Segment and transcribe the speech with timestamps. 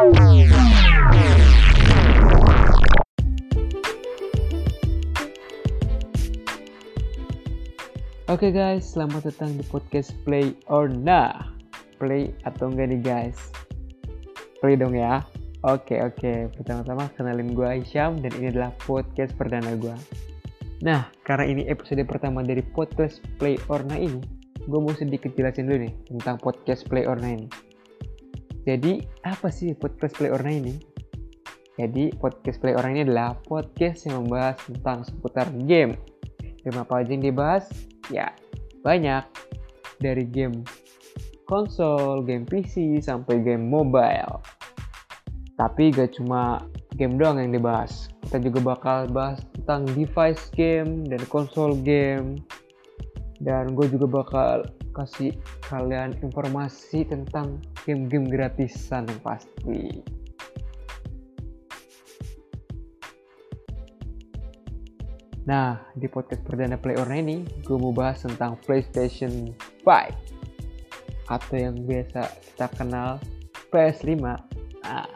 [0.00, 0.16] Oke
[8.32, 11.52] okay guys, selamat datang di podcast Play or Nah.
[12.00, 13.52] Play atau enggak nih guys?
[14.64, 15.20] Play dong ya.
[15.68, 16.48] Oke okay, oke, okay.
[16.48, 19.92] pertama-tama kenalin gue Isyam dan ini adalah podcast perdana gue.
[20.80, 24.24] Nah, karena ini episode pertama dari podcast Play or Nah ini,
[24.64, 27.69] gue mau sedikit jelasin dulu nih tentang podcast Play or Nah ini.
[28.68, 30.76] Jadi, apa sih podcast Play or Nah ini?
[31.80, 35.96] Jadi, podcast Play or Nah ini adalah podcast yang membahas tentang seputar game.
[36.60, 37.72] Game apa aja yang dibahas?
[38.12, 38.36] Ya,
[38.84, 39.24] banyak.
[40.00, 40.64] Dari game
[41.48, 44.44] konsol, game PC, sampai game mobile.
[45.58, 46.64] Tapi gak cuma
[47.00, 48.12] game doang yang dibahas.
[48.28, 52.38] Kita juga bakal bahas tentang device game dan konsol game.
[53.40, 55.34] Dan gue juga bakal kasih
[55.66, 60.02] kalian informasi tentang game-game gratisan yang pasti.
[65.50, 69.50] Nah, di podcast perdana Play Orna ini, gue mau bahas tentang PlayStation
[69.82, 70.30] 5
[71.26, 73.18] atau yang biasa kita kenal
[73.74, 74.14] PS5.
[74.20, 75.06] Nah,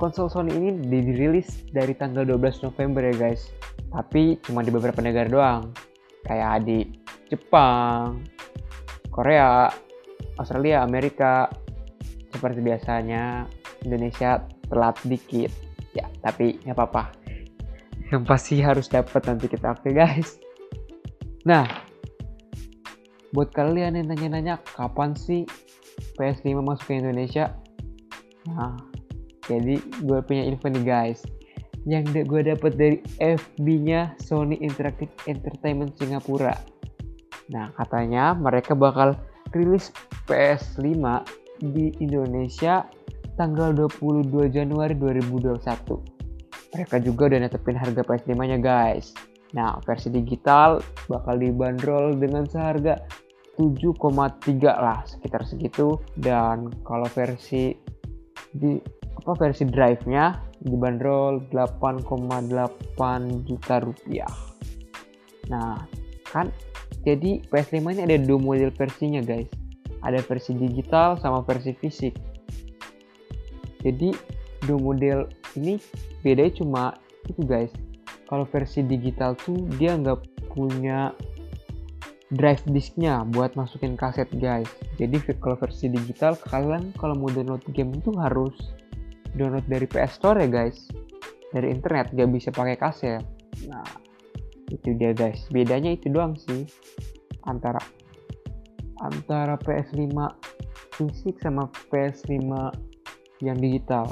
[0.00, 3.52] konsol Sony ini dirilis dari tanggal 12 November ya guys.
[3.92, 5.72] Tapi cuma di beberapa negara doang.
[6.24, 6.88] Kayak di
[7.28, 8.24] Jepang,
[9.14, 9.70] Korea,
[10.42, 11.46] Australia, Amerika.
[12.34, 13.46] Seperti biasanya,
[13.86, 15.54] Indonesia telat dikit.
[15.94, 17.24] Ya, tapi nggak apa-apa
[18.12, 20.38] yang pasti harus dapat nanti kita oke guys
[21.42, 21.66] nah
[23.34, 25.42] buat kalian yang nanya-nanya kapan sih
[26.14, 27.50] PS5 masuk ke Indonesia
[28.46, 28.76] nah
[29.50, 31.20] jadi gue punya info nih guys
[31.84, 36.56] yang gue dapat dari FB nya Sony Interactive Entertainment Singapura
[37.52, 39.16] nah katanya mereka bakal
[39.52, 39.92] rilis
[40.24, 41.24] PS5
[41.60, 42.88] di Indonesia
[43.36, 46.14] tanggal 22 Januari 2021
[46.74, 49.14] mereka juga udah netepin harga PS5-nya guys.
[49.54, 52.98] Nah, versi digital bakal dibanderol dengan seharga
[53.54, 54.02] 7,3
[54.66, 56.02] lah, sekitar segitu.
[56.18, 57.70] Dan kalau versi
[58.50, 58.74] di
[59.14, 64.34] apa versi drive-nya dibanderol 8,8 juta rupiah.
[65.54, 65.78] Nah,
[66.26, 66.50] kan
[67.04, 69.48] jadi PS5 ini ada dua model versinya guys.
[70.04, 72.16] Ada versi digital sama versi fisik.
[73.84, 74.12] Jadi
[74.64, 75.28] dua model
[75.60, 75.76] ini
[76.24, 76.82] bedanya cuma
[77.28, 77.72] itu guys
[78.28, 81.12] kalau versi digital tuh dia nggak punya
[82.34, 87.94] drive disknya buat masukin kaset guys jadi kalau versi digital kalian kalau mau download game
[87.94, 88.54] itu harus
[89.36, 90.88] download dari PS Store ya guys
[91.54, 93.22] dari internet gak bisa pakai kaset
[93.70, 93.86] nah
[94.72, 96.64] itu dia guys bedanya itu doang sih
[97.44, 97.80] antara
[99.02, 100.14] antara PS5
[100.96, 102.40] fisik sama PS5
[103.42, 104.08] yang digital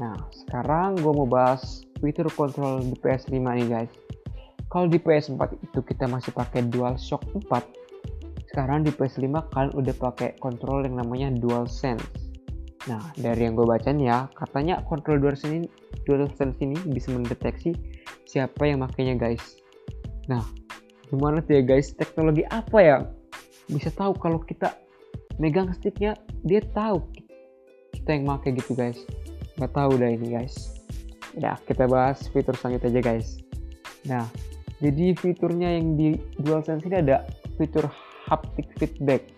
[0.00, 3.92] Nah, sekarang gue mau bahas fitur kontrol di PS5 nih guys.
[4.72, 8.48] Kalau di PS4 itu kita masih pakai DualShock 4.
[8.48, 12.32] Sekarang di PS5 kalian udah pakai kontrol yang namanya DualSense.
[12.88, 15.68] Nah, dari yang gue baca nih ya, katanya kontrol DualSense ini,
[16.08, 17.76] DualSense ini bisa mendeteksi
[18.24, 19.60] siapa yang makainya guys.
[20.30, 20.42] Nah,
[21.10, 21.94] gimana tuh ya guys?
[21.94, 22.96] Teknologi apa ya
[23.70, 24.74] bisa tahu kalau kita
[25.40, 27.02] megang sticknya dia tahu
[27.94, 28.98] kita yang make gitu guys?
[29.58, 30.82] Nggak tahu dah ini guys.
[31.38, 33.28] Ya kita bahas fitur selanjutnya aja guys.
[34.04, 34.26] Nah
[34.82, 37.24] jadi fiturnya yang di DualSense ini ada
[37.56, 37.86] fitur
[38.26, 39.30] haptic feedback.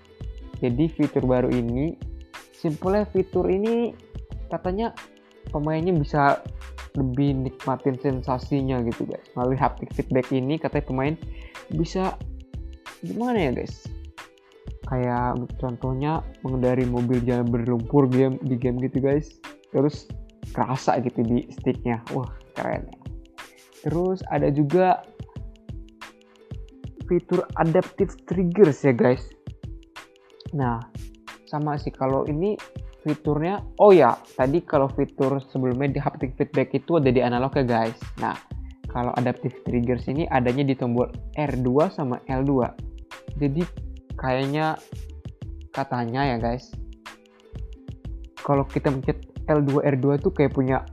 [0.65, 1.99] Jadi fitur baru ini
[2.56, 3.93] simpelnya fitur ini
[4.49, 4.97] katanya
[5.53, 6.41] pemainnya bisa
[6.94, 9.27] lebih nikmatin sensasinya gitu guys.
[9.34, 11.15] Melalui haptic feedback ini katanya pemain
[11.75, 12.15] bisa
[13.03, 13.87] gimana ya guys?
[14.87, 19.43] Kayak contohnya mengendari mobil jalan berlumpur game di game gitu guys.
[19.75, 20.06] Terus
[20.54, 21.99] kerasa gitu di sticknya.
[22.15, 22.87] Wah keren
[23.84, 25.04] terus ada juga
[27.04, 29.28] fitur adaptive triggers ya guys.
[30.56, 30.81] Nah
[31.44, 31.93] sama sih.
[31.93, 32.56] Kalau ini
[33.04, 37.65] fiturnya oh ya tadi kalau fitur sebelumnya di haptic feedback itu ada di analog ya
[37.65, 37.98] guys.
[38.18, 38.34] Nah
[38.89, 42.72] kalau adaptive triggers ini adanya di tombol R2 sama L2
[43.36, 43.62] jadi
[44.16, 44.78] kayaknya
[45.74, 46.71] katanya ya guys
[48.45, 49.18] kalau kita mencet
[49.48, 50.84] L2 R2 tuh kayak punya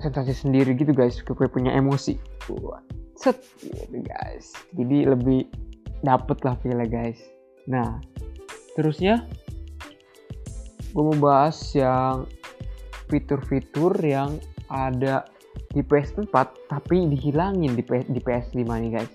[0.00, 1.20] sensasi sendiri gitu guys.
[1.20, 2.16] Kayak punya emosi.
[3.14, 4.56] Set gitu guys.
[4.74, 5.46] Jadi lebih
[6.02, 7.20] dapet lah feelnya guys.
[7.68, 8.00] Nah
[8.74, 9.28] terusnya
[10.92, 12.28] gue mau bahas yang
[13.08, 14.36] fitur-fitur yang
[14.68, 15.24] ada
[15.72, 16.32] di PS4
[16.68, 19.12] tapi dihilangin di, PS, di PS5 nih guys.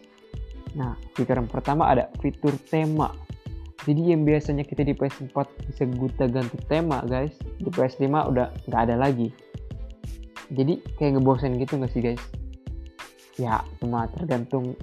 [0.77, 3.13] Nah fitur yang pertama ada fitur tema.
[3.85, 5.37] Jadi yang biasanya kita di PS4
[5.69, 9.29] bisa guta ganti tema guys di PS5 udah nggak ada lagi.
[10.53, 12.23] Jadi kayak ngebosen gitu nggak sih guys?
[13.37, 14.73] Ya cuma tergantung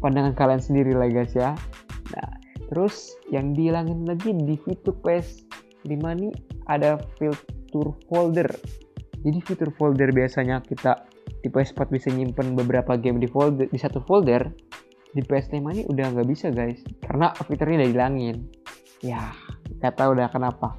[0.00, 1.52] pandangan kalian sendiri lah guys ya.
[2.16, 2.28] Nah
[2.72, 4.96] terus yang dihilangin lagi di fitur
[5.84, 6.32] PS5 nih
[6.68, 8.48] ada fitur folder.
[9.20, 11.04] Jadi fitur folder biasanya kita
[11.40, 14.44] di PS4 bisa nyimpen beberapa game di folder di satu folder
[15.10, 16.80] di PS5 ini udah nggak bisa guys.
[17.00, 18.36] Karena fiturnya udah hilangin
[19.00, 19.32] ya
[19.80, 20.76] nggak tahu udah kenapa.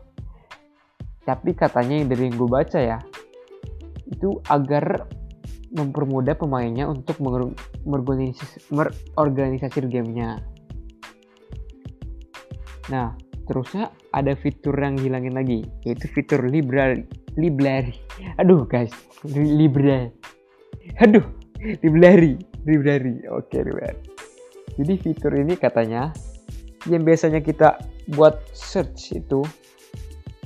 [1.26, 2.98] Tapi katanya dari yang gue baca ya
[4.12, 5.08] itu agar
[5.72, 8.68] mempermudah pemainnya untuk merorganisasi
[9.88, 10.44] gamenya.
[12.92, 17.04] Nah terusnya ada fitur yang hilangin lagi yaitu fitur library
[17.36, 18.00] library
[18.40, 18.96] aduh guys
[19.28, 20.08] library
[21.04, 21.28] aduh
[21.84, 23.68] library library oke okay,
[24.80, 26.16] jadi fitur ini katanya
[26.90, 27.78] yang biasanya kita
[28.16, 29.44] buat search itu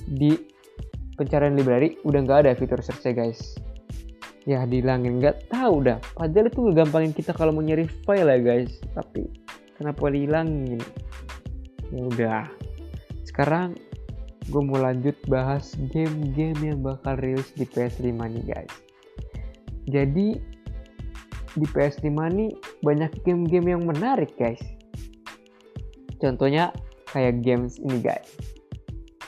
[0.06, 0.36] di
[1.16, 3.56] pencarian library udah nggak ada fitur search guys.
[4.46, 5.98] Ya dihilangin nggak tahu dah.
[6.14, 8.78] Padahal itu ngegampangin kita kalau mau nyari file ya guys.
[8.94, 9.26] Tapi
[9.80, 10.82] kenapa dihilangin?
[11.90, 12.46] Ya udah.
[13.26, 13.74] Sekarang
[14.46, 18.76] gue mau lanjut bahas game-game yang bakal rilis di PS5 nih guys.
[19.90, 20.38] Jadi
[21.56, 22.52] di PS5 nih
[22.86, 24.62] banyak game-game yang menarik guys.
[26.22, 26.70] Contohnya
[27.10, 28.30] kayak games ini guys.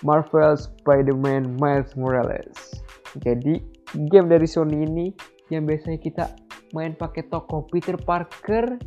[0.05, 2.77] Marvel Spider-Man Miles Morales.
[3.25, 3.57] Jadi
[4.13, 5.07] game dari Sony ini
[5.49, 6.25] yang biasanya kita
[6.75, 8.77] main pakai toko Peter Parker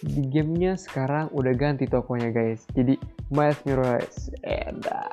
[0.00, 2.64] di gamenya sekarang udah ganti tokonya guys.
[2.72, 2.96] Jadi
[3.28, 4.32] Miles Morales.
[4.44, 5.12] Eda.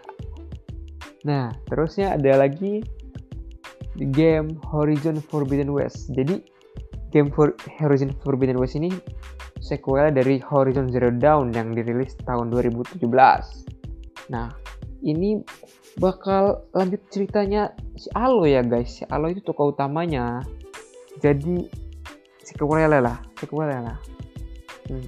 [1.27, 2.79] Nah, terusnya ada lagi
[4.15, 6.07] game Horizon Forbidden West.
[6.15, 6.39] Jadi
[7.11, 7.51] game for
[7.81, 8.93] Horizon Forbidden West ini
[9.59, 13.03] sequel dari Horizon Zero Dawn yang dirilis tahun 2017.
[14.31, 14.47] Nah,
[15.03, 15.41] ini
[15.97, 19.01] bakal lanjut ceritanya si Alo ya guys.
[19.01, 20.45] Si Alo itu tokoh utamanya.
[21.17, 21.65] Jadi
[22.45, 23.97] sequel lah, sequel lah.
[24.87, 25.05] Hmm.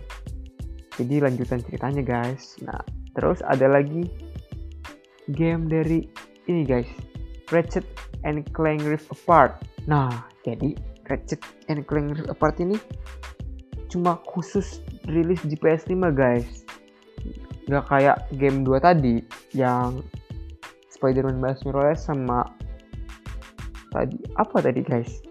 [1.00, 2.60] Jadi lanjutan ceritanya guys.
[2.64, 2.80] Nah,
[3.16, 4.08] terus ada lagi
[5.31, 6.06] game dari
[6.52, 6.90] ini guys.
[7.50, 7.88] Ratchet
[8.28, 9.64] and Clank Rift Apart.
[9.88, 10.76] Nah, jadi
[11.08, 11.42] Ratchet
[11.72, 12.76] and Clank Rift Apart ini
[13.90, 16.62] cuma khusus rilis di PS5 guys
[17.70, 19.22] nggak kayak game 2 tadi
[19.54, 20.02] yang
[20.90, 22.46] Spider-Man Miles Morales sama
[23.94, 25.22] tadi apa tadi guys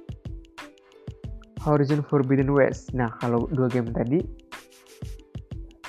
[1.69, 2.97] Horizon Forbidden West.
[2.97, 4.25] Nah kalau dua game tadi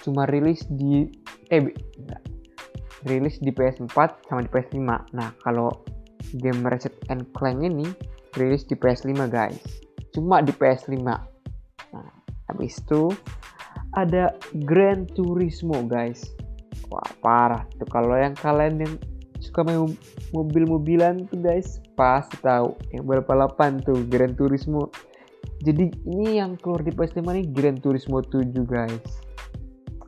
[0.03, 1.07] cuma rilis di
[1.51, 2.23] eh enggak,
[3.07, 4.79] rilis di PS4 sama di PS5
[5.11, 5.71] nah kalau
[6.39, 7.87] game Ratchet and Clank ini
[8.35, 9.63] rilis di PS5 guys.
[10.11, 12.09] Cuma di PS5 nah
[12.51, 13.15] habis itu
[13.97, 14.35] ada
[14.67, 16.27] Gran Turismo guys.
[16.89, 17.87] Wah parah tuh.
[17.89, 18.93] Kalau yang kalian yang
[19.39, 19.95] suka main
[20.35, 22.77] mobil-mobilan tuh guys pasti tahu.
[22.93, 24.89] Yang balapan tuh Gran Turismo
[25.59, 29.03] jadi ini yang keluar di PS5 nih Gran Turismo 7 guys.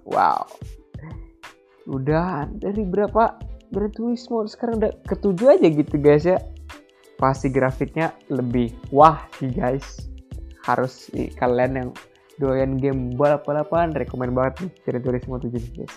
[0.07, 0.47] Wow.
[1.91, 3.35] Udah dari berapa
[3.75, 4.47] Gran Turismo?
[4.47, 6.39] Sekarang udah ketujuh aja gitu guys ya.
[7.19, 10.07] Pasti grafiknya lebih wah sih guys.
[10.63, 11.89] Harus sih, kalian yang
[12.39, 15.93] doyan game balap-balapan rekomend banget nih dari Turismo 7 guys.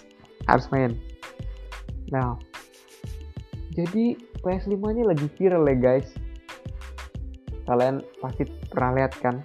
[0.50, 0.98] Harus main.
[2.10, 2.34] Nah
[3.70, 6.10] jadi PS5 nya lagi viral ya guys.
[7.70, 9.40] Kalian pasti pernah lihat kan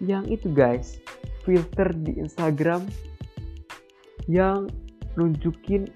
[0.00, 1.00] yang itu guys
[1.46, 2.84] filter di Instagram
[4.26, 4.66] yang
[5.14, 5.86] nunjukin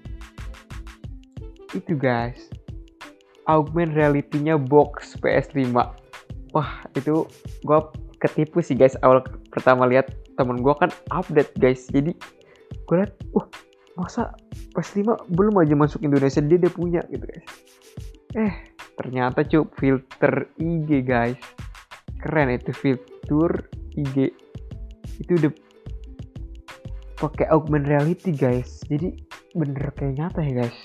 [1.75, 2.51] itu guys.
[3.49, 5.75] Augment reality-nya box PS5
[6.55, 7.27] wah itu
[7.67, 7.79] gue
[8.23, 8.95] ketipu sih guys.
[9.03, 11.87] Awal pertama lihat temen gue kan update guys.
[11.91, 12.15] Jadi
[12.87, 13.47] gue liat wah
[13.99, 14.31] masa
[14.71, 16.39] PS5 belum aja masuk Indonesia?
[16.39, 17.47] Dia udah punya gitu guys.
[18.39, 18.53] Eh
[18.95, 21.39] ternyata cuy filter IG guys.
[22.21, 23.67] Keren itu fitur
[23.97, 24.31] IG
[25.21, 25.51] itu udah
[27.21, 28.81] pakai augment reality guys.
[28.89, 29.13] Jadi
[29.53, 30.77] bener kayak nyata ya guys.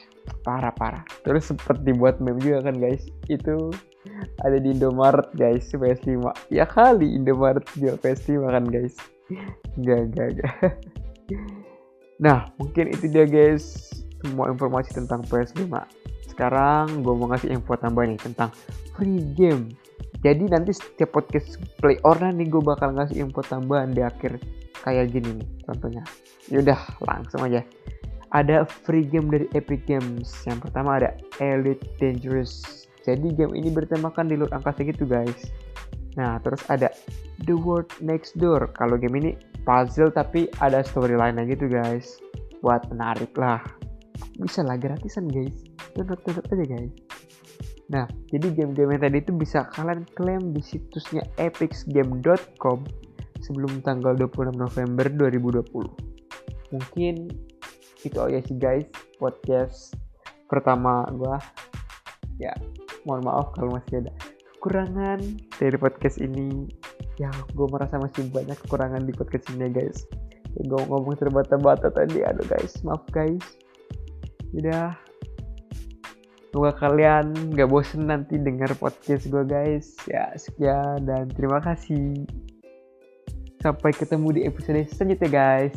[0.42, 1.04] Parah parah.
[1.22, 3.08] Terus sempet dibuat meme juga kan guys.
[3.30, 3.72] Itu
[4.44, 8.94] ada di Indomaret guys PS5 ya kali Indomaret jual PS5 kan guys.
[9.82, 10.54] Gak gak gak.
[12.16, 13.92] Nah mungkin itu dia guys.
[14.24, 15.68] Semua informasi tentang PS5
[16.36, 18.52] sekarang gue mau ngasih info tambahan nih tentang
[18.92, 19.72] free game
[20.24, 24.40] jadi nanti setiap podcast play order nih gue bakal ngasih info tambahan di akhir
[24.84, 26.02] kayak gini nih contohnya
[26.52, 27.64] yaudah langsung aja
[28.34, 30.28] ada free game dari Epic Games.
[30.44, 32.84] Yang pertama ada Elite Dangerous.
[33.06, 35.54] Jadi game ini bertemakan di luar angkasa gitu guys.
[36.18, 36.90] Nah terus ada
[37.46, 38.76] The World Next Door.
[38.76, 39.30] Kalau game ini
[39.64, 42.18] puzzle tapi ada storyline gitu guys.
[42.64, 43.62] buat menarik lah
[44.40, 45.64] bisa lah gratisan guys
[45.96, 46.92] download download aja guys
[47.86, 52.82] nah jadi game-game yang tadi itu bisa kalian klaim di situsnya epicsgame.com
[53.42, 57.30] sebelum tanggal 26 November 2020 mungkin
[58.02, 58.86] itu aja sih guys
[59.18, 59.96] podcast
[60.46, 61.38] pertama gua.
[62.38, 62.52] Ya
[63.08, 64.12] mohon maaf kalau masih ada
[64.56, 65.20] kekurangan
[65.58, 66.68] dari podcast ini.
[67.16, 70.04] Ya gue merasa masih banyak kekurangan di podcast ini guys.
[70.56, 72.22] Ya, gue ngomong terbata-bata tadi.
[72.22, 73.42] Aduh guys maaf guys.
[74.52, 74.94] Udah
[76.56, 79.92] semoga kalian gak bosen nanti dengar podcast gue guys.
[80.08, 82.24] Ya sekian dan terima kasih.
[83.60, 85.76] Sampai ketemu di episode selanjutnya guys.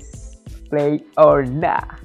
[0.72, 2.00] Play or not